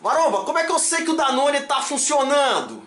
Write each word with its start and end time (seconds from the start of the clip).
Maromba, 0.00 0.44
como 0.44 0.56
é 0.58 0.64
que 0.64 0.70
eu 0.70 0.78
sei 0.78 1.04
que 1.04 1.10
o 1.10 1.16
Danone 1.16 1.60
tá 1.62 1.82
funcionando? 1.82 2.86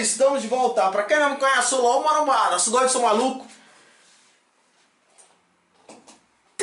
Estamos 0.00 0.42
de 0.42 0.48
volta. 0.48 0.90
Pra 0.90 1.04
quem 1.04 1.18
não 1.18 1.30
me 1.30 1.36
conhece, 1.36 1.72
eu 1.72 1.80
sou 1.80 2.00
o 2.00 2.04
Marombada, 2.04 2.58
sou 2.58 2.72
doido, 2.72 2.88
sou 2.88 3.02
maluco. 3.02 3.46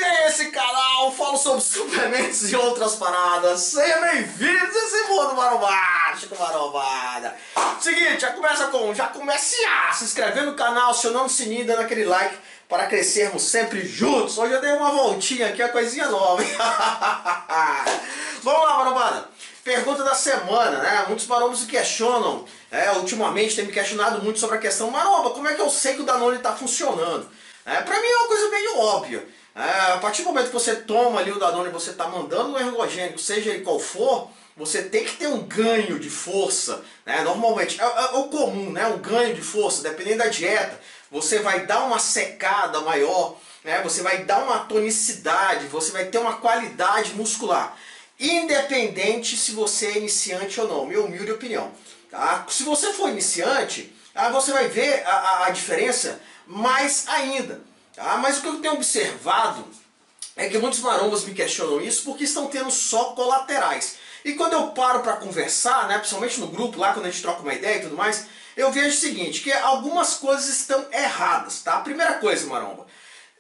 Tem 0.01 0.25
esse 0.25 0.49
canal, 0.49 1.11
falo 1.11 1.37
sobre 1.37 1.61
suplementos 1.61 2.51
e 2.51 2.55
outras 2.55 2.95
paradas. 2.95 3.59
Sejam 3.59 4.01
bem-vindos 4.01 4.75
a 4.75 4.79
esse 4.79 5.03
mundo 5.03 5.35
marombástico, 5.35 6.35
marombada. 6.39 7.35
Seguinte, 7.79 8.21
já 8.21 8.31
começa 8.31 8.65
com, 8.69 8.95
já 8.95 9.09
comece 9.09 9.63
a 9.63 9.93
se 9.93 10.05
inscrever 10.05 10.43
no 10.43 10.55
canal, 10.55 10.89
acionando 10.89 11.25
o 11.25 11.29
sininho, 11.29 11.67
dando 11.67 11.81
aquele 11.81 12.03
like 12.03 12.35
para 12.67 12.87
crescermos 12.87 13.43
sempre 13.43 13.87
juntos. 13.87 14.39
Hoje 14.39 14.55
eu 14.55 14.59
dei 14.59 14.71
uma 14.71 14.89
voltinha 14.89 15.49
aqui, 15.49 15.61
a 15.61 15.69
coisinha 15.69 16.07
nova. 16.07 16.41
Vamos 18.41 18.63
lá, 18.63 18.77
marombada. 18.79 19.29
Pergunta 19.63 20.03
da 20.03 20.15
semana, 20.15 20.79
né? 20.79 21.05
Muitos 21.09 21.27
marombos 21.27 21.59
se 21.59 21.67
questionam. 21.67 22.43
É, 22.71 22.89
ultimamente 22.93 23.55
tem 23.55 23.65
me 23.65 23.71
questionado 23.71 24.19
muito 24.23 24.39
sobre 24.39 24.57
a 24.57 24.59
questão, 24.59 24.89
maromba, 24.89 25.29
como 25.29 25.47
é 25.47 25.53
que 25.53 25.61
eu 25.61 25.69
sei 25.69 25.93
que 25.93 26.01
o 26.01 26.05
Danone 26.05 26.37
está 26.37 26.55
funcionando? 26.55 27.29
É, 27.63 27.81
pra 27.81 28.01
mim 28.01 28.07
é 28.07 28.17
uma 28.17 28.27
coisa 28.27 28.49
meio 28.49 28.79
óbvia. 28.79 29.40
É, 29.55 29.93
a 29.93 29.97
partir 29.97 30.21
do 30.21 30.29
momento 30.29 30.47
que 30.47 30.53
você 30.53 30.75
toma 30.75 31.19
ali 31.19 31.31
o 31.31 31.39
Danone 31.39 31.69
e 31.69 31.73
você 31.73 31.91
está 31.91 32.07
mandando 32.07 32.53
um 32.53 32.59
ergogênico, 32.59 33.19
seja 33.19 33.49
ele 33.49 33.63
qual 33.63 33.79
for, 33.79 34.29
você 34.55 34.83
tem 34.83 35.03
que 35.03 35.17
ter 35.17 35.27
um 35.27 35.41
ganho 35.41 35.99
de 35.99 36.09
força. 36.09 36.81
Né? 37.05 37.21
Normalmente, 37.21 37.79
é, 37.79 37.83
é 37.83 38.17
o 38.17 38.25
comum, 38.25 38.71
né? 38.71 38.87
um 38.87 38.99
ganho 38.99 39.35
de 39.35 39.41
força, 39.41 39.83
dependendo 39.83 40.19
da 40.19 40.27
dieta. 40.27 40.79
Você 41.11 41.39
vai 41.39 41.65
dar 41.65 41.83
uma 41.83 41.99
secada 41.99 42.79
maior, 42.81 43.37
né? 43.63 43.81
você 43.81 44.01
vai 44.01 44.23
dar 44.23 44.43
uma 44.43 44.59
tonicidade, 44.59 45.67
você 45.67 45.91
vai 45.91 46.05
ter 46.05 46.17
uma 46.17 46.37
qualidade 46.37 47.13
muscular. 47.13 47.77
Independente 48.17 49.35
se 49.35 49.51
você 49.51 49.87
é 49.87 49.97
iniciante 49.97 50.61
ou 50.61 50.67
não, 50.67 50.85
minha 50.85 51.01
humilde 51.01 51.31
opinião. 51.31 51.71
Tá? 52.09 52.45
Se 52.47 52.63
você 52.63 52.93
for 52.93 53.09
iniciante, 53.09 53.93
ah, 54.15 54.29
você 54.29 54.51
vai 54.51 54.67
ver 54.67 55.03
a, 55.05 55.11
a, 55.11 55.45
a 55.47 55.49
diferença 55.49 56.21
mais 56.45 57.07
ainda. 57.07 57.70
Tá? 57.95 58.17
Mas 58.17 58.37
o 58.37 58.41
que 58.41 58.47
eu 58.47 58.59
tenho 58.59 58.73
observado 58.75 59.65
é 60.35 60.47
que 60.49 60.57
muitos 60.57 60.79
marombas 60.79 61.23
me 61.23 61.33
questionam 61.33 61.81
isso 61.81 62.03
porque 62.03 62.23
estão 62.23 62.47
tendo 62.47 62.71
só 62.71 63.05
colaterais. 63.13 63.97
E 64.23 64.33
quando 64.33 64.53
eu 64.53 64.67
paro 64.67 65.01
para 65.01 65.17
conversar, 65.17 65.87
né, 65.87 65.97
principalmente 65.97 66.39
no 66.39 66.47
grupo, 66.47 66.79
lá 66.79 66.93
quando 66.93 67.07
a 67.07 67.09
gente 67.09 67.21
troca 67.21 67.41
uma 67.41 67.53
ideia 67.53 67.77
e 67.77 67.81
tudo 67.81 67.97
mais, 67.97 68.27
eu 68.55 68.71
vejo 68.71 68.89
o 68.89 68.99
seguinte, 68.99 69.41
que 69.41 69.51
algumas 69.51 70.15
coisas 70.15 70.47
estão 70.47 70.85
erradas. 70.91 71.61
Tá? 71.61 71.79
Primeira 71.79 72.13
coisa, 72.15 72.47
maromba, 72.47 72.85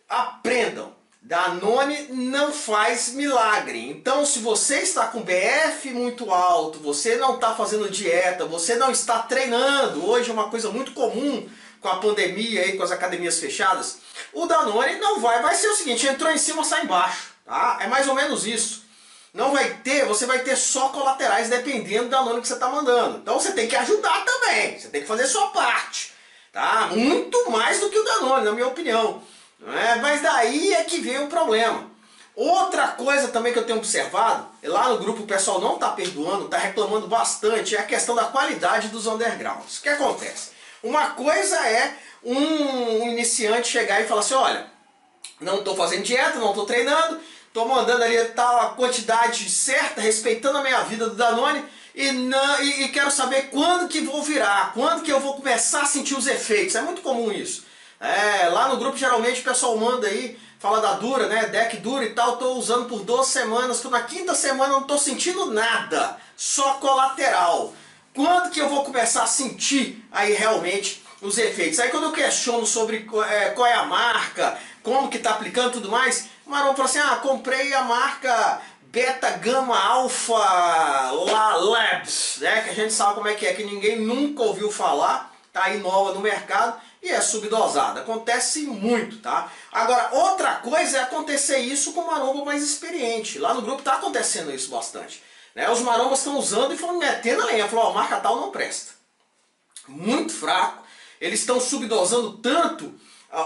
aprendam. 0.09 0.99
Danone 1.23 2.07
não 2.09 2.51
faz 2.51 3.09
milagre. 3.09 3.89
Então, 3.91 4.25
se 4.25 4.39
você 4.39 4.79
está 4.79 5.05
com 5.05 5.21
BF 5.21 5.91
muito 5.91 6.31
alto, 6.31 6.79
você 6.79 7.15
não 7.15 7.35
está 7.35 7.53
fazendo 7.53 7.91
dieta, 7.91 8.45
você 8.45 8.75
não 8.75 8.89
está 8.89 9.19
treinando, 9.19 10.09
hoje 10.09 10.31
é 10.31 10.33
uma 10.33 10.49
coisa 10.49 10.71
muito 10.71 10.93
comum 10.93 11.47
com 11.81 11.89
a 11.89 11.95
pandemia 11.97 12.67
e 12.67 12.77
com 12.77 12.83
as 12.83 12.91
academias 12.91 13.39
fechadas, 13.39 13.97
o 14.31 14.45
Danone 14.45 14.95
não 14.95 15.19
vai, 15.19 15.41
vai 15.41 15.55
ser 15.55 15.67
o 15.67 15.75
seguinte, 15.75 16.07
entrou 16.07 16.31
em 16.31 16.37
cima, 16.37 16.63
sai 16.63 16.83
embaixo, 16.83 17.33
tá? 17.43 17.79
É 17.81 17.87
mais 17.87 18.07
ou 18.07 18.13
menos 18.13 18.45
isso. 18.45 18.83
Não 19.33 19.51
vai 19.51 19.75
ter, 19.75 20.05
você 20.05 20.25
vai 20.25 20.39
ter 20.39 20.55
só 20.55 20.89
colaterais 20.89 21.49
dependendo 21.49 22.03
do 22.03 22.09
Danone 22.09 22.41
que 22.41 22.47
você 22.47 22.53
está 22.53 22.69
mandando. 22.69 23.17
Então 23.17 23.39
você 23.39 23.53
tem 23.53 23.67
que 23.67 23.75
ajudar 23.75 24.23
também, 24.25 24.77
você 24.77 24.89
tem 24.89 25.01
que 25.01 25.07
fazer 25.07 25.25
sua 25.25 25.47
parte, 25.47 26.13
tá? 26.51 26.89
Muito 26.91 27.49
mais 27.49 27.79
do 27.79 27.89
que 27.89 27.97
o 27.97 28.03
Danone, 28.03 28.45
na 28.45 28.51
minha 28.51 28.67
opinião. 28.67 29.23
É, 29.65 29.95
mas 29.95 30.21
daí 30.21 30.73
é 30.73 30.83
que 30.83 30.99
vem 30.99 31.23
o 31.23 31.27
problema. 31.27 31.89
Outra 32.35 32.89
coisa 32.89 33.27
também 33.27 33.53
que 33.53 33.59
eu 33.59 33.65
tenho 33.65 33.77
observado, 33.77 34.47
lá 34.63 34.89
no 34.89 34.97
grupo 34.97 35.23
o 35.23 35.27
pessoal 35.27 35.59
não 35.59 35.75
está 35.75 35.89
perdoando, 35.89 36.45
está 36.45 36.57
reclamando 36.57 37.07
bastante, 37.07 37.75
é 37.75 37.79
a 37.79 37.85
questão 37.85 38.15
da 38.15 38.25
qualidade 38.25 38.87
dos 38.87 39.05
undergrounds. 39.05 39.79
O 39.79 39.81
que 39.81 39.89
acontece? 39.89 40.51
Uma 40.83 41.11
coisa 41.11 41.55
é 41.67 41.95
um 42.23 43.07
iniciante 43.09 43.67
chegar 43.67 44.01
e 44.01 44.07
falar 44.07 44.21
assim, 44.21 44.33
olha, 44.33 44.67
não 45.39 45.59
estou 45.59 45.75
fazendo 45.75 46.03
dieta, 46.03 46.39
não 46.39 46.49
estou 46.49 46.65
treinando, 46.65 47.19
estou 47.47 47.67
mandando 47.67 48.03
ali 48.03 48.23
tal 48.29 48.61
a 48.61 48.69
quantidade 48.69 49.49
certa, 49.49 50.01
respeitando 50.01 50.57
a 50.57 50.63
minha 50.63 50.81
vida 50.83 51.09
do 51.09 51.15
Danone, 51.15 51.63
e, 51.93 52.11
não, 52.11 52.61
e, 52.63 52.83
e 52.83 52.87
quero 52.89 53.11
saber 53.11 53.49
quando 53.49 53.89
que 53.89 54.01
vou 54.01 54.23
virar, 54.23 54.73
quando 54.73 55.03
que 55.03 55.11
eu 55.11 55.19
vou 55.19 55.35
começar 55.35 55.81
a 55.81 55.85
sentir 55.85 56.15
os 56.15 56.25
efeitos. 56.25 56.75
É 56.75 56.81
muito 56.81 57.01
comum 57.01 57.31
isso. 57.31 57.65
É, 57.99 58.47
lá 58.47 58.69
no 58.69 58.77
grupo 58.77 58.97
geralmente 58.97 59.41
o 59.41 59.43
pessoal 59.43 59.77
manda 59.77 60.07
aí, 60.07 60.39
fala 60.57 60.79
da 60.79 60.93
dura, 60.93 61.27
né? 61.27 61.47
Deck 61.47 61.77
dura 61.77 62.05
e 62.05 62.13
tal, 62.13 62.37
tô 62.37 62.53
usando 62.53 62.87
por 62.87 63.03
duas 63.03 63.27
semanas, 63.27 63.81
tô 63.81 63.89
na 63.89 64.01
quinta 64.01 64.33
semana 64.33 64.73
não 64.73 64.83
tô 64.83 64.97
sentindo 64.97 65.47
nada, 65.47 66.17
só 66.35 66.75
colateral. 66.75 67.73
Quando 68.13 68.51
que 68.51 68.59
eu 68.59 68.69
vou 68.69 68.83
começar 68.83 69.23
a 69.23 69.27
sentir 69.27 70.05
aí 70.11 70.33
realmente 70.33 71.03
os 71.21 71.37
efeitos? 71.37 71.79
Aí 71.79 71.89
quando 71.89 72.05
eu 72.05 72.11
questiono 72.11 72.65
sobre 72.65 73.07
é, 73.29 73.49
qual 73.51 73.67
é 73.67 73.73
a 73.73 73.85
marca, 73.85 74.57
como 74.83 75.09
que 75.09 75.19
tá 75.19 75.31
aplicando 75.31 75.73
tudo 75.73 75.89
mais, 75.89 76.27
o 76.45 76.49
Marão 76.49 76.75
fala 76.75 76.89
assim, 76.89 76.99
ah, 76.99 77.15
comprei 77.17 77.73
a 77.73 77.83
marca 77.83 78.61
Beta 78.83 79.29
Gama 79.31 79.79
Alpha 79.79 80.33
La 80.33 81.55
Labs, 81.55 82.39
né? 82.41 82.61
Que 82.61 82.71
a 82.71 82.73
gente 82.73 82.91
sabe 82.91 83.15
como 83.15 83.27
é 83.27 83.33
que 83.33 83.47
é, 83.47 83.53
que 83.53 83.63
ninguém 83.63 84.01
nunca 84.01 84.43
ouviu 84.43 84.69
falar, 84.69 85.33
tá 85.53 85.63
aí 85.65 85.79
nova 85.79 86.13
no 86.13 86.19
mercado 86.19 86.77
e 87.01 87.09
é 87.09 87.21
subdosada. 87.21 88.01
Acontece 88.01 88.63
muito, 88.63 89.19
tá? 89.19 89.49
Agora, 89.71 90.09
outra 90.11 90.55
coisa 90.55 90.97
é 90.97 91.01
acontecer 91.01 91.59
isso 91.59 91.93
com 91.93 92.01
maromba 92.01 92.43
mais 92.43 92.61
experiente. 92.61 93.39
Lá 93.39 93.53
no 93.53 93.61
grupo 93.61 93.79
está 93.79 93.93
acontecendo 93.93 94.53
isso 94.53 94.69
bastante. 94.69 95.23
Né? 95.55 95.69
Os 95.69 95.81
marombas 95.81 96.19
estão 96.19 96.37
usando 96.37 96.71
e 96.71 96.75
estão 96.75 96.97
metendo 96.97 97.41
a 97.41 97.45
lenha. 97.45 97.67
Falou, 97.67 97.85
ó, 97.85 97.93
marca 97.93 98.19
tal 98.19 98.37
não 98.37 98.51
presta. 98.51 98.91
Muito 99.87 100.33
fraco. 100.33 100.83
Eles 101.19 101.39
estão 101.41 101.59
subdosando 101.59 102.37
tanto 102.37 102.93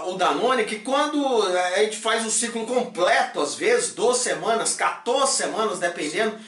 o 0.06 0.14
Danone 0.14 0.64
que 0.64 0.80
quando 0.80 1.42
a 1.42 1.78
gente 1.78 1.98
faz 1.98 2.24
um 2.24 2.30
ciclo 2.30 2.66
completo, 2.66 3.40
às 3.40 3.54
vezes, 3.54 3.94
12 3.94 4.20
semanas, 4.20 4.74
14 4.74 5.36
semanas, 5.36 5.78
dependendo, 5.78 6.38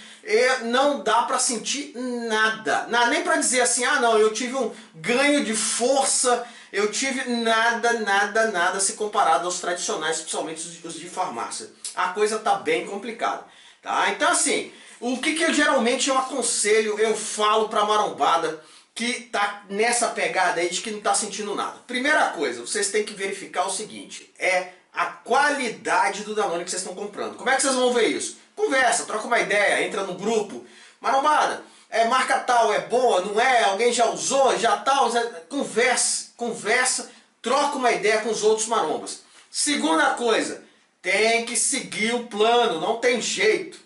não 0.64 1.02
dá 1.02 1.22
para 1.22 1.38
sentir 1.38 1.92
nada. 1.94 2.86
Nem 3.10 3.22
para 3.22 3.36
dizer 3.36 3.60
assim, 3.60 3.84
ah 3.84 4.00
não, 4.00 4.18
eu 4.18 4.32
tive 4.32 4.56
um 4.56 4.72
ganho 4.94 5.44
de 5.44 5.54
força 5.54 6.46
eu 6.72 6.90
tive 6.90 7.30
nada, 7.30 7.94
nada, 8.00 8.50
nada 8.50 8.80
se 8.80 8.92
comparado 8.92 9.46
aos 9.46 9.60
tradicionais, 9.60 10.18
principalmente 10.18 10.80
os 10.84 10.94
de 10.94 11.08
farmácia. 11.08 11.70
A 11.94 12.08
coisa 12.08 12.36
está 12.36 12.56
bem 12.56 12.86
complicada. 12.86 13.44
Tá? 13.82 14.10
Então 14.10 14.30
assim, 14.30 14.72
o 15.00 15.18
que, 15.18 15.34
que 15.34 15.42
eu 15.42 15.52
geralmente 15.52 16.08
eu 16.08 16.18
aconselho, 16.18 16.98
eu 16.98 17.16
falo 17.16 17.68
para 17.68 17.84
marombada 17.84 18.62
que 18.94 19.22
tá 19.22 19.62
nessa 19.70 20.08
pegada 20.08 20.60
aí 20.60 20.68
de 20.68 20.80
que 20.80 20.90
não 20.90 20.98
está 20.98 21.14
sentindo 21.14 21.54
nada. 21.54 21.78
Primeira 21.86 22.30
coisa, 22.30 22.60
vocês 22.60 22.90
têm 22.90 23.04
que 23.04 23.14
verificar 23.14 23.66
o 23.66 23.70
seguinte, 23.70 24.32
é 24.38 24.72
a 24.92 25.06
qualidade 25.06 26.24
do 26.24 26.34
Danone 26.34 26.64
que 26.64 26.70
vocês 26.70 26.82
estão 26.82 26.96
comprando. 26.96 27.36
Como 27.36 27.48
é 27.48 27.54
que 27.54 27.62
vocês 27.62 27.74
vão 27.74 27.92
ver 27.92 28.08
isso? 28.08 28.38
Conversa, 28.56 29.04
troca 29.04 29.28
uma 29.28 29.38
ideia, 29.38 29.86
entra 29.86 30.02
no 30.02 30.14
grupo. 30.14 30.66
Marombada, 31.00 31.62
é, 31.88 32.06
marca 32.06 32.40
tal, 32.40 32.72
é 32.72 32.80
boa, 32.80 33.20
não 33.20 33.40
é? 33.40 33.62
Alguém 33.62 33.92
já 33.92 34.06
usou, 34.10 34.58
já 34.58 34.78
tal? 34.78 35.08
Converse 35.48 36.28
conversa, 36.38 37.10
troca 37.42 37.76
uma 37.76 37.92
ideia 37.92 38.20
com 38.20 38.30
os 38.30 38.42
outros 38.44 38.68
marombas. 38.68 39.22
Segunda 39.50 40.10
coisa, 40.14 40.64
tem 41.00 41.44
que 41.44 41.56
seguir 41.56 42.14
o 42.14 42.26
plano, 42.26 42.80
não 42.80 42.98
tem 42.98 43.20
jeito. 43.20 43.78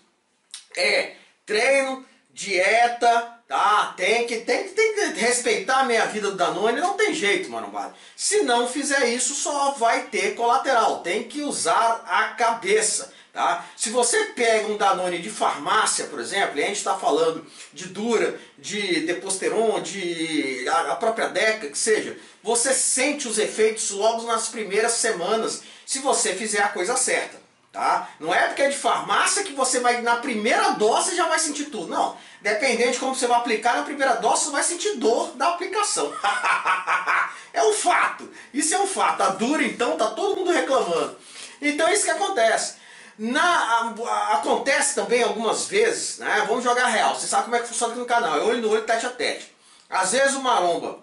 É 0.75 1.15
treino, 1.45 2.05
dieta, 2.31 3.39
tá? 3.47 3.93
Tem 3.95 4.25
que, 4.25 4.37
tem, 4.39 4.69
tem 4.69 4.95
que 4.95 5.19
respeitar 5.19 5.81
a 5.81 5.85
meia 5.85 6.05
vida 6.05 6.31
do 6.31 6.37
Danone, 6.37 6.81
não 6.81 6.95
tem 6.95 7.13
jeito, 7.13 7.49
marombada. 7.49 7.93
Se 8.15 8.41
não 8.43 8.67
fizer 8.67 9.07
isso, 9.09 9.35
só 9.35 9.71
vai 9.71 10.03
ter 10.07 10.35
colateral. 10.35 11.01
Tem 11.01 11.23
que 11.23 11.41
usar 11.41 12.03
a 12.07 12.29
cabeça. 12.29 13.13
Tá? 13.33 13.65
Se 13.75 13.89
você 13.89 14.25
pega 14.25 14.67
um 14.67 14.77
Danone 14.77 15.17
de 15.17 15.29
farmácia, 15.31 16.05
por 16.05 16.19
exemplo, 16.19 16.59
e 16.59 16.63
a 16.63 16.67
gente 16.67 16.77
está 16.77 16.95
falando 16.95 17.43
de 17.73 17.87
Dura, 17.87 18.39
de 18.59 18.99
Deposteron, 19.07 19.81
de 19.81 20.69
a, 20.69 20.95
própria 20.95 21.29
Deca, 21.29 21.67
que 21.67 21.77
seja, 21.77 22.15
você 22.43 22.71
sente 22.75 23.27
os 23.27 23.39
efeitos 23.39 23.89
logo 23.89 24.21
nas 24.27 24.49
primeiras 24.49 24.91
semanas, 24.91 25.63
se 25.83 25.97
você 25.97 26.35
fizer 26.35 26.61
a 26.61 26.69
coisa 26.69 26.95
certa. 26.95 27.41
Tá? 27.71 28.07
Não 28.19 28.31
é 28.31 28.49
porque 28.49 28.61
é 28.61 28.69
de 28.69 28.77
farmácia 28.77 29.43
que 29.43 29.53
você 29.53 29.79
vai, 29.79 29.99
na 30.03 30.17
primeira 30.17 30.69
dose, 30.73 31.15
já 31.15 31.27
vai 31.27 31.39
sentir 31.39 31.65
tudo. 31.71 31.87
Não. 31.87 32.15
Dependendo 32.39 32.91
de 32.91 32.99
como 32.99 33.15
você 33.15 33.25
vai 33.25 33.39
aplicar, 33.39 33.77
na 33.77 33.81
primeira 33.81 34.13
dose 34.17 34.45
você 34.45 34.51
vai 34.51 34.61
sentir 34.61 34.97
dor 34.97 35.31
da 35.37 35.47
aplicação. 35.47 36.13
é 37.51 37.63
um 37.63 37.73
fato. 37.73 38.29
Isso 38.53 38.75
é 38.75 38.79
um 38.79 38.85
fato. 38.85 39.23
A 39.23 39.29
Dura, 39.29 39.63
então, 39.63 39.97
tá 39.97 40.11
todo 40.11 40.35
mundo 40.35 40.51
reclamando. 40.51 41.17
Então 41.59 41.87
é 41.87 41.93
isso 41.93 42.03
que 42.03 42.11
acontece. 42.11 42.82
Na, 43.25 43.95
a, 44.05 44.33
acontece 44.33 44.95
também 44.95 45.23
algumas 45.23 45.65
vezes, 45.67 46.17
né? 46.17 46.43
Vamos 46.45 46.61
jogar 46.61 46.87
real. 46.87 47.15
Você 47.15 47.25
sabe 47.25 47.45
como 47.45 47.55
é 47.55 47.59
que 47.59 47.69
funciona 47.69 47.93
aqui 47.93 48.01
no 48.01 48.05
canal. 48.05 48.37
É 48.37 48.43
olho 48.43 48.61
no 48.61 48.69
olho, 48.69 48.83
tete 48.83 49.05
a 49.05 49.09
tete. 49.09 49.49
Às 49.89 50.11
vezes 50.11 50.35
o 50.35 50.41
maromba 50.41 50.99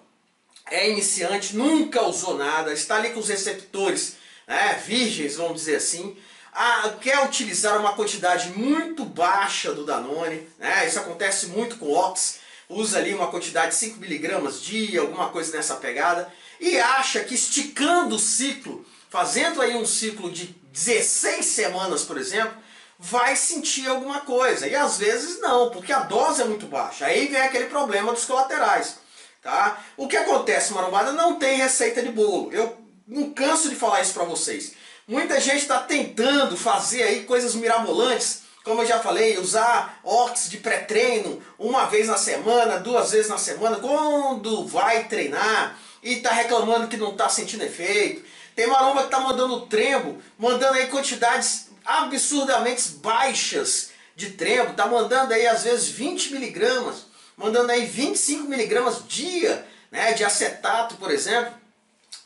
é 0.71 0.91
iniciante, 0.91 1.57
nunca 1.57 2.03
usou 2.03 2.37
nada, 2.37 2.75
está 2.75 2.97
ali 2.97 3.11
com 3.11 3.21
os 3.21 3.29
receptores 3.29 4.17
né, 4.47 4.75
virgens, 4.87 5.37
vamos 5.37 5.55
dizer 5.55 5.77
assim, 5.77 6.17
a, 6.53 6.91
quer 7.01 7.25
utilizar 7.25 7.81
uma 7.81 7.95
quantidade 7.95 8.51
muito 8.51 9.05
baixa 9.05 9.73
do 9.73 9.85
Danone, 9.85 10.47
né, 10.59 10.87
isso 10.87 10.99
acontece 10.99 11.47
muito 11.47 11.77
com 11.77 11.91
Ox, 11.91 12.41
usa 12.69 12.99
ali 12.99 13.15
uma 13.15 13.29
quantidade 13.29 13.77
de 13.77 13.87
5mg 13.87 14.61
dia, 14.61 15.01
alguma 15.01 15.31
coisa 15.31 15.57
nessa 15.57 15.77
pegada, 15.77 16.33
e 16.61 16.79
acha 16.79 17.25
que 17.25 17.35
esticando 17.35 18.15
o 18.15 18.19
ciclo, 18.19 18.85
fazendo 19.09 19.63
aí 19.63 19.75
um 19.75 19.87
ciclo 19.87 20.31
de 20.31 20.60
16 20.73 21.45
semanas, 21.45 22.03
por 22.03 22.17
exemplo, 22.19 22.55
vai 22.99 23.35
sentir 23.35 23.89
alguma 23.89 24.21
coisa. 24.21 24.67
E 24.67 24.75
às 24.75 24.99
vezes 24.99 25.41
não, 25.41 25.71
porque 25.71 25.93
a 25.93 26.01
dose 26.01 26.43
é 26.43 26.45
muito 26.45 26.67
baixa. 26.67 27.07
Aí 27.07 27.27
vem 27.27 27.41
aquele 27.41 27.67
problema 27.67 28.13
dos 28.13 28.25
colaterais. 28.25 28.99
Tá? 29.43 29.83
O 29.97 30.07
que 30.07 30.17
acontece, 30.17 30.73
marombada, 30.75 31.13
não 31.13 31.37
tem 31.37 31.57
receita 31.57 32.03
de 32.03 32.11
bolo. 32.11 32.53
Eu 32.53 32.77
não 33.09 33.31
canso 33.31 33.71
de 33.71 33.75
falar 33.75 34.03
isso 34.03 34.13
para 34.13 34.25
vocês. 34.25 34.75
Muita 35.09 35.41
gente 35.41 35.63
está 35.63 35.79
tentando 35.79 36.57
fazer 36.57 37.03
aí 37.03 37.25
coisas 37.25 37.55
mirabolantes, 37.55 38.43
como 38.63 38.83
eu 38.83 38.87
já 38.87 39.01
falei, 39.01 39.39
usar 39.39 39.99
ox 40.05 40.51
de 40.51 40.59
pré-treino 40.59 41.43
uma 41.59 41.87
vez 41.87 42.07
na 42.07 42.19
semana, 42.19 42.79
duas 42.79 43.11
vezes 43.11 43.29
na 43.29 43.39
semana, 43.39 43.77
quando 43.77 44.67
vai 44.67 45.05
treinar 45.05 45.77
e 46.03 46.15
está 46.15 46.31
reclamando 46.31 46.87
que 46.87 46.97
não 46.97 47.13
está 47.13 47.29
sentindo 47.29 47.65
efeito. 47.65 48.23
Tem 48.61 48.69
maromba 48.69 49.01
que 49.01 49.07
está 49.07 49.21
mandando 49.21 49.63
trembo, 49.63 50.23
mandando 50.39 50.75
aí 50.75 50.89
quantidades 50.89 51.69
absurdamente 51.83 52.91
baixas 53.03 53.91
de 54.15 54.33
trembo, 54.33 54.73
está 54.73 54.85
mandando 54.87 55.33
aí 55.33 55.47
às 55.47 55.65
vezes 55.65 55.89
20 55.89 56.35
miligramas 56.35 57.11
mandando 57.41 57.73
aí 57.73 57.87
25 57.87 58.47
miligramas 58.47 59.03
dia 59.09 59.67
né, 59.91 60.13
de 60.13 60.23
acetato, 60.23 60.97
por 60.97 61.11
exemplo, 61.11 61.55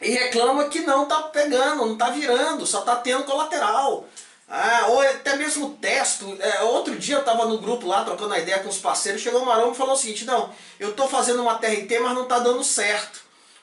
e 0.01 0.11
reclama 0.11 0.65
que 0.65 0.81
não 0.81 1.05
está 1.05 1.23
pegando, 1.23 1.87
não 1.87 1.93
está 1.93 2.11
virando, 2.11 2.67
só 2.67 2.81
está 2.81 2.97
tendo 2.97 3.23
colateral. 3.23 4.09
Ah, 4.49 4.87
ou 4.89 5.01
até 5.01 5.37
mesmo 5.37 5.71
testo. 5.81 6.37
É, 6.41 6.63
outro 6.63 6.97
dia 6.97 7.15
eu 7.15 7.21
estava 7.21 7.47
no 7.47 7.59
grupo 7.59 7.87
lá 7.87 8.05
trocando 8.05 8.35
a 8.35 8.41
ideia 8.41 8.59
com 8.59 8.69
os 8.69 8.79
parceiros, 8.79 9.23
chegou 9.23 9.43
o 9.43 9.47
Maromba 9.47 9.73
e 9.73 9.77
falou 9.77 9.95
o 9.95 9.97
seguinte, 9.97 10.25
não, 10.25 10.53
eu 10.81 10.91
estou 10.91 11.09
fazendo 11.09 11.41
uma 11.41 11.55
TRT, 11.55 12.01
mas 12.01 12.15
não 12.15 12.25
está 12.25 12.41
dando 12.41 12.65
certo, 12.65 13.21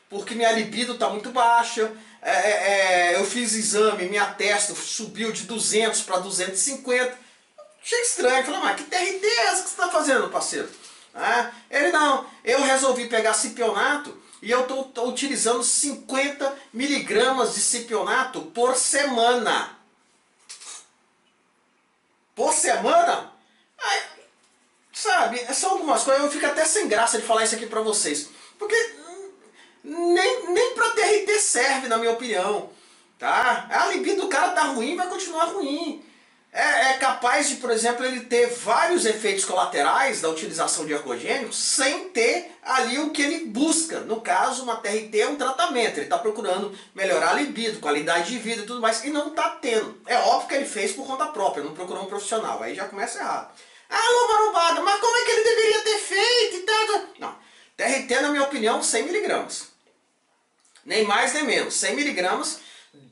porque 0.10 0.34
minha 0.34 0.54
libido 0.54 0.94
está 0.94 1.10
muito 1.10 1.32
baixa, 1.32 1.92
é, 2.22 2.32
é, 2.32 3.14
é, 3.14 3.16
eu 3.16 3.26
fiz 3.26 3.54
exame, 3.54 4.06
minha 4.06 4.28
testa 4.28 4.76
subiu 4.76 5.32
de 5.32 5.44
200 5.44 6.02
para 6.02 6.20
250. 6.20 7.18
Achei 7.84 8.02
estranho, 8.02 8.46
falei, 8.46 8.60
mas 8.60 8.76
que 8.78 8.84
TRT 8.84 9.26
é 9.26 9.46
essa 9.46 9.64
que 9.64 9.70
você 9.70 9.82
está 9.82 9.90
fazendo, 9.90 10.30
parceiro? 10.30 10.70
Ah, 11.16 11.52
ele 11.70 11.92
não, 11.92 12.26
eu 12.44 12.62
resolvi 12.62 13.10
pegar 13.10 13.34
cipionato 13.34 14.16
e 14.42 14.52
eu 14.52 14.62
estou 14.62 15.10
utilizando 15.10 15.64
50 15.64 16.58
miligramas 16.72 17.56
de 17.56 17.60
cipionato 17.60 18.42
por 18.42 18.76
semana. 18.76 19.78
Por 22.36 22.54
semana? 22.54 23.34
Aí, 23.80 24.02
sabe, 24.94 25.54
são 25.54 25.72
algumas 25.72 26.04
coisas, 26.04 26.24
eu 26.24 26.32
fico 26.32 26.46
até 26.46 26.66
sem 26.66 26.88
graça 26.88 27.20
de 27.20 27.26
falar 27.26 27.44
isso 27.44 27.56
aqui 27.56 27.66
pra 27.66 27.82
vocês. 27.82 28.30
Porque 28.60 28.76
nem, 29.84 30.48
nem 30.50 30.76
pra 30.76 30.92
TRT 30.92 31.31
serve, 31.42 31.88
na 31.88 31.98
minha 31.98 32.12
opinião. 32.12 32.70
Tá? 33.20 33.68
A 33.70 33.88
libido 33.88 34.22
do 34.22 34.28
cara 34.28 34.52
tá 34.52 34.64
ruim, 34.64 34.96
vai 34.96 35.08
continuar 35.08 35.46
ruim 35.46 36.04
é, 36.54 36.90
é, 36.90 36.94
capaz 36.98 37.48
de, 37.48 37.56
por 37.56 37.72
exemplo, 37.72 38.06
ele 38.06 38.22
ter 38.22 38.48
vários 38.48 39.06
efeitos 39.06 39.46
colaterais 39.46 40.20
da 40.20 40.28
utilização 40.28 40.86
de 40.86 40.92
ergogênicos 40.92 41.56
sem 41.56 42.10
ter 42.10 42.52
ali 42.62 43.00
o 43.00 43.12
que 43.12 43.22
ele 43.22 43.46
busca. 43.46 44.02
No 44.02 44.20
caso, 44.20 44.64
uma 44.64 44.76
TRT 44.76 45.18
é 45.18 45.28
um 45.30 45.38
tratamento, 45.38 45.96
ele 45.96 46.08
está 46.08 46.18
procurando 46.18 46.78
melhorar 46.94 47.30
a 47.30 47.34
libido, 47.36 47.80
qualidade 47.80 48.32
de 48.32 48.38
vida 48.38 48.64
e 48.64 48.66
tudo 48.66 48.82
mais, 48.82 49.06
e 49.06 49.10
não 49.10 49.30
está 49.30 49.50
tendo. 49.62 50.02
É 50.06 50.18
óbvio 50.18 50.50
que 50.50 50.56
ele 50.56 50.66
fez 50.66 50.92
por 50.92 51.08
conta 51.08 51.28
própria, 51.28 51.64
não 51.64 51.74
procurou 51.74 52.04
um 52.04 52.08
profissional, 52.08 52.62
aí 52.62 52.76
já 52.76 52.86
começa 52.86 53.20
errado. 53.20 53.54
Alô, 53.90 54.28
marombada, 54.28 54.82
mas 54.82 55.00
como 55.00 55.18
é 55.18 55.24
que 55.24 55.32
ele 55.32 55.44
deveria 55.44 55.82
ter 55.84 55.98
feito 56.00 56.56
e 56.58 56.60
tal? 56.60 57.06
Não, 57.20 57.36
TRT, 57.78 58.22
na 58.22 58.30
minha 58.30 58.44
opinião, 58.44 58.82
100mg. 58.82 59.71
Nem 60.86 61.04
mais 61.04 61.34
nem 61.34 61.44
menos, 61.44 61.76
100mg, 61.76 62.58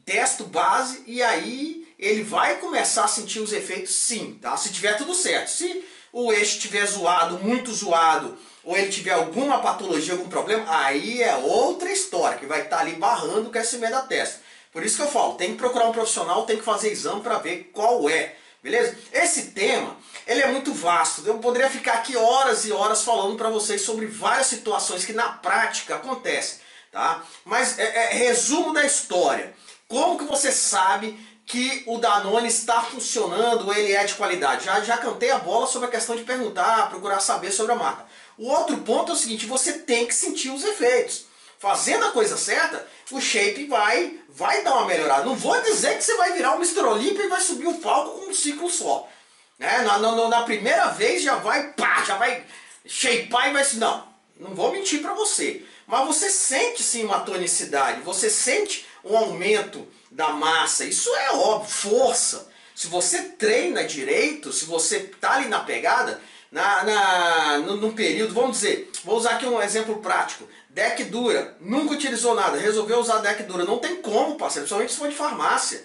testo 0.05 0.43
base 0.45 1.03
e 1.05 1.21
aí 1.21 1.87
ele 1.99 2.23
vai 2.23 2.57
começar 2.57 3.05
a 3.05 3.09
sentir 3.09 3.39
os 3.39 3.53
efeitos 3.53 3.93
sim, 3.93 4.39
tá? 4.41 4.55
Se 4.55 4.71
tiver 4.71 4.97
tudo 4.97 5.13
certo. 5.13 5.49
Se 5.49 5.85
o 6.11 6.31
eixo 6.31 6.55
estiver 6.55 6.85
zoado, 6.85 7.39
muito 7.39 7.71
zoado, 7.73 8.37
ou 8.63 8.77
ele 8.77 8.89
tiver 8.89 9.11
alguma 9.11 9.59
patologia, 9.59 10.13
algum 10.13 10.29
problema, 10.29 10.65
aí 10.67 11.21
é 11.21 11.35
outra 11.35 11.91
história, 11.91 12.37
que 12.37 12.45
vai 12.45 12.61
estar 12.61 12.77
tá 12.77 12.81
ali 12.81 12.93
barrando 12.93 13.47
o 13.47 13.51
crescimento 13.51 13.91
da 13.91 14.01
testa. 14.01 14.41
Por 14.71 14.83
isso 14.83 14.97
que 14.97 15.03
eu 15.03 15.11
falo, 15.11 15.35
tem 15.35 15.51
que 15.51 15.57
procurar 15.57 15.87
um 15.87 15.91
profissional, 15.91 16.45
tem 16.45 16.57
que 16.57 16.63
fazer 16.63 16.91
exame 16.91 17.21
para 17.21 17.39
ver 17.39 17.71
qual 17.73 18.09
é, 18.09 18.35
beleza? 18.61 18.97
Esse 19.11 19.51
tema, 19.51 19.97
ele 20.27 20.41
é 20.41 20.47
muito 20.47 20.73
vasto, 20.73 21.23
eu 21.25 21.39
poderia 21.39 21.69
ficar 21.69 21.93
aqui 21.93 22.15
horas 22.15 22.65
e 22.65 22.71
horas 22.71 23.03
falando 23.03 23.35
para 23.35 23.49
vocês 23.49 23.81
sobre 23.81 24.05
várias 24.05 24.47
situações 24.47 25.05
que 25.05 25.13
na 25.13 25.29
prática 25.29 25.95
acontecem, 25.95 26.59
tá? 26.91 27.23
Mas 27.45 27.77
é, 27.79 28.11
é 28.11 28.13
resumo 28.13 28.73
da 28.73 28.85
história, 28.85 29.53
como 29.87 30.17
que 30.17 30.25
você 30.25 30.51
sabe 30.51 31.19
que 31.49 31.83
o 31.87 31.97
Danone 31.97 32.47
está 32.47 32.83
funcionando, 32.83 33.73
ele 33.73 33.91
é 33.91 34.03
de 34.03 34.13
qualidade. 34.13 34.65
Já, 34.65 34.81
já 34.81 34.97
cantei 34.97 35.31
a 35.31 35.39
bola 35.39 35.65
sobre 35.65 35.87
a 35.87 35.91
questão 35.91 36.15
de 36.15 36.23
perguntar, 36.23 36.91
procurar 36.91 37.19
saber 37.19 37.51
sobre 37.51 37.71
a 37.71 37.75
marca. 37.75 38.05
O 38.37 38.47
outro 38.47 38.77
ponto 38.77 39.11
é 39.11 39.15
o 39.15 39.17
seguinte, 39.17 39.47
você 39.47 39.79
tem 39.79 40.05
que 40.05 40.13
sentir 40.13 40.51
os 40.51 40.63
efeitos. 40.63 41.25
Fazendo 41.57 42.05
a 42.05 42.11
coisa 42.11 42.37
certa, 42.37 42.87
o 43.11 43.19
shape 43.19 43.65
vai, 43.65 44.19
vai 44.29 44.63
dar 44.63 44.75
uma 44.75 44.85
melhorada. 44.85 45.25
Não 45.25 45.35
vou 45.35 45.59
dizer 45.61 45.97
que 45.97 46.03
você 46.03 46.15
vai 46.15 46.33
virar 46.33 46.51
um 46.51 46.57
Mr. 46.57 46.81
Olympia 46.81 47.25
e 47.25 47.29
vai 47.29 47.41
subir 47.41 47.67
o 47.67 47.79
palco 47.79 48.19
com 48.19 48.29
um 48.29 48.33
ciclo 48.33 48.69
só. 48.69 49.09
Né? 49.57 49.79
Na, 49.79 49.97
na, 49.97 50.29
na 50.29 50.43
primeira 50.43 50.89
vez 50.89 51.23
já 51.23 51.35
vai, 51.35 51.73
pá, 51.73 52.03
já 52.05 52.15
vai 52.15 52.45
shapear 52.85 53.49
e 53.49 53.53
vai... 53.53 53.67
Não, 53.73 54.07
não 54.39 54.55
vou 54.55 54.71
mentir 54.71 55.01
para 55.01 55.13
você. 55.15 55.65
Mas 55.89 56.05
você 56.05 56.29
sente 56.29 56.83
sim 56.83 57.03
uma 57.03 57.21
tonicidade, 57.21 58.01
você 58.01 58.29
sente 58.29 58.85
um 59.03 59.17
aumento 59.17 59.87
da 60.11 60.29
massa. 60.29 60.85
Isso 60.85 61.09
é 61.15 61.31
óbvio, 61.31 61.67
força. 61.67 62.47
Se 62.75 62.85
você 62.85 63.23
treina 63.23 63.83
direito, 63.83 64.53
se 64.53 64.65
você 64.65 64.97
está 64.97 65.33
ali 65.33 65.47
na 65.47 65.61
pegada, 65.61 66.21
na, 66.51 66.83
na, 66.83 67.57
no, 67.57 67.77
no, 67.77 67.93
período, 67.93 68.35
vamos 68.35 68.59
dizer, 68.59 68.91
vou 69.03 69.17
usar 69.17 69.31
aqui 69.31 69.47
um 69.47 69.59
exemplo 69.59 69.97
prático. 69.97 70.47
Deck 70.69 71.05
dura, 71.05 71.57
nunca 71.59 71.95
utilizou 71.95 72.35
nada, 72.35 72.59
resolveu 72.59 72.99
usar 72.99 73.17
deck 73.17 73.41
dura. 73.41 73.65
Não 73.65 73.79
tem 73.79 73.95
como, 73.95 74.35
parceiro, 74.35 74.67
principalmente 74.67 74.91
se 74.91 74.99
for 74.99 75.09
de 75.09 75.15
farmácia. 75.15 75.83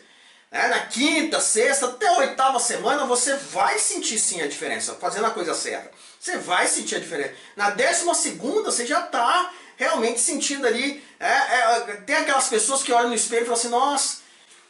É, 0.50 0.68
na 0.68 0.80
quinta, 0.80 1.40
sexta, 1.40 1.86
até 1.86 2.06
a 2.06 2.18
oitava 2.18 2.60
semana 2.60 3.06
você 3.06 3.34
vai 3.36 3.78
sentir 3.78 4.18
sim 4.18 4.42
a 4.42 4.46
diferença, 4.46 4.94
fazendo 4.96 5.26
a 5.26 5.30
coisa 5.30 5.54
certa. 5.54 5.90
Você 6.20 6.36
vai 6.36 6.68
sentir 6.68 6.96
a 6.96 7.00
diferença. 7.00 7.32
Na 7.56 7.70
décima 7.70 8.14
segunda 8.14 8.70
você 8.70 8.86
já 8.86 9.00
está 9.06 9.50
realmente 9.76 10.20
sentindo 10.20 10.66
ali. 10.66 11.02
É, 11.18 11.26
é, 11.28 11.80
tem 12.06 12.16
aquelas 12.16 12.48
pessoas 12.48 12.82
que 12.82 12.92
olham 12.92 13.08
no 13.08 13.14
espelho 13.14 13.42
e 13.42 13.44
falam 13.46 13.58
assim, 13.58 13.68
nossa, 13.68 14.18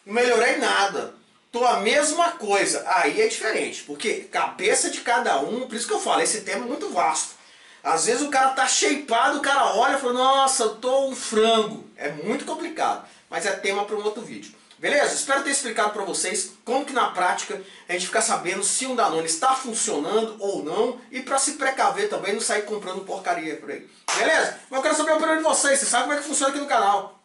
não 0.05 0.15
melhorei 0.15 0.57
nada. 0.57 1.15
Tô 1.51 1.65
a 1.65 1.81
mesma 1.81 2.33
coisa. 2.33 2.85
Aí 2.87 3.21
é 3.21 3.29
diferente, 3.29 3.83
porque 3.85 4.23
cabeça 4.31 4.91
de 4.91 5.01
cada 5.01 5.39
um, 5.41 5.67
por 5.67 5.75
isso 5.75 5.87
que 5.87 5.95
eu 5.95 6.01
falo, 6.01 6.21
esse 6.21 6.41
tema 6.41 6.65
é 6.65 6.69
muito 6.69 6.91
vasto. 6.91 7.35
Às 7.83 8.07
vezes 8.07 8.23
o 8.23 8.31
cara 8.31 8.51
tá 8.51 8.67
shapeado, 8.67 9.39
o 9.39 9.43
cara 9.43 9.75
olha 9.77 9.97
e 9.97 10.01
fala, 10.01 10.15
nossa, 10.15 10.65
eu 10.65 10.77
tô 10.77 11.07
um 11.07 11.15
frango. 11.15 11.85
É 11.97 12.11
muito 12.11 12.45
complicado, 12.45 13.07
mas 13.29 13.47
é 13.47 13.53
tema 13.53 13.85
para 13.85 13.95
um 13.95 14.03
outro 14.03 14.23
vídeo. 14.23 14.53
Beleza? 14.79 15.15
Espero 15.15 15.43
ter 15.43 15.51
explicado 15.51 15.93
para 15.93 16.05
vocês 16.05 16.53
como 16.65 16.85
que 16.85 16.93
na 16.93 17.11
prática 17.11 17.61
a 17.89 17.93
gente 17.93 18.07
fica 18.07 18.21
sabendo 18.21 18.63
se 18.63 18.87
um 18.87 18.95
Danone 18.95 19.27
está 19.27 19.55
funcionando 19.55 20.37
ou 20.41 20.65
não 20.65 21.01
e 21.11 21.21
para 21.21 21.39
se 21.39 21.53
precaver 21.53 22.09
também 22.09 22.35
não 22.35 22.41
sair 22.41 22.63
comprando 22.63 23.05
porcaria 23.05 23.57
por 23.57 23.71
aí. 23.71 23.89
Beleza? 24.17 24.59
Mas 24.69 24.79
eu 24.79 24.83
quero 24.83 24.97
saber 24.97 25.13
a 25.13 25.17
opinião 25.17 25.37
de 25.37 25.43
vocês, 25.43 25.79
vocês 25.79 25.91
sabem 25.91 26.07
como 26.07 26.19
é 26.19 26.23
que 26.23 26.29
funciona 26.29 26.51
aqui 26.51 26.61
no 26.61 26.67
canal. 26.67 27.21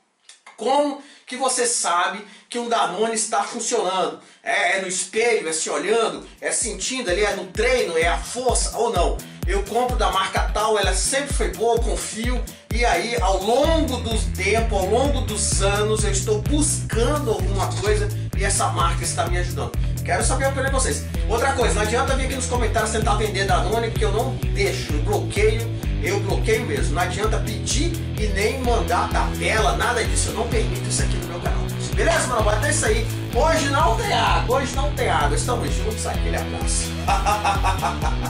Como 0.56 1.01
que 1.25 1.38
você 1.38 1.65
sabe 1.65 2.25
que 2.50 2.60
um 2.60 2.68
Danone 2.68 3.15
está 3.15 3.44
funcionando? 3.44 4.22
É, 4.44 4.77
é 4.77 4.82
no 4.82 4.88
espelho, 4.88 5.48
é 5.48 5.53
se 5.53 5.70
olhando, 5.70 6.27
é 6.41 6.51
sentindo 6.51 7.10
ali, 7.10 7.24
é 7.24 7.36
no 7.36 7.48
treino, 7.48 7.98
é 7.98 8.08
a 8.08 8.18
força 8.18 8.77
ou 8.77 8.91
não? 8.91 9.18
Eu 9.48 9.63
compro 9.63 9.96
da 9.96 10.12
marca 10.12 10.51
tal, 10.53 10.77
ela 10.77 10.94
sempre 10.94 11.34
foi 11.34 11.50
boa, 11.50 11.79
confio 11.79 12.44
e 12.74 12.86
aí, 12.86 13.18
ao 13.20 13.42
longo 13.44 13.98
do 13.98 14.18
tempo, 14.36 14.76
ao 14.76 14.86
longo 14.86 15.22
dos 15.22 15.62
anos, 15.62 16.04
eu 16.04 16.12
estou 16.12 16.42
buscando 16.44 17.32
alguma 17.32 17.68
coisa 17.68 18.08
e 18.38 18.44
essa 18.44 18.68
marca 18.68 19.04
está 19.04 19.28
me 19.28 19.38
ajudando. 19.38 19.72
Quero 20.06 20.24
saber 20.24 20.46
a 20.46 20.50
opinião 20.50 20.68
de 20.68 20.72
vocês. 20.72 21.04
Outra 21.28 21.54
coisa, 21.54 21.76
não 21.76 21.82
adianta 21.82 22.16
vir 22.16 22.26
aqui 22.26 22.36
nos 22.36 22.46
comentários 22.46 22.92
tentar 22.92 23.16
vender 23.16 23.46
Danone, 23.46 23.90
porque 23.90 24.06
eu 24.06 24.12
não 24.12 24.36
deixo, 24.54 24.94
eu 24.94 25.02
bloqueio, 25.04 25.62
eu 26.04 26.20
bloqueio 26.22 26.66
mesmo. 26.66 26.94
Não 26.94 27.02
adianta 27.02 27.38
pedir 27.40 27.92
e 28.18 28.28
nem 28.28 28.62
mandar 28.62 29.10
tabela, 29.10 29.76
nada 29.76 30.04
disso. 30.04 30.30
Eu 30.30 30.36
não 30.36 30.48
permito 30.48 30.88
isso 30.88 31.02
aqui 31.02 31.18
no 31.18 31.28
meu 31.28 31.40
canal. 31.42 31.60
Beleza, 31.96 32.28
mano? 32.28 32.50
Até 32.50 32.70
isso 32.70 32.86
aí. 32.86 33.06
Hoje 33.36 33.70
não 33.70 33.96
tem 33.98 34.14
água, 34.14 34.58
hoje 34.58 34.76
não 34.76 34.92
tem 34.94 35.10
água. 35.10 35.36
Estamos 35.36 35.74
juntos, 35.76 36.06
aquele 36.08 36.38
abraço. 36.38 36.86